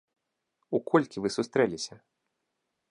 У 0.77 0.81
колькі 0.93 1.17
вы 1.25 1.29
сустрэліся? 1.37 1.95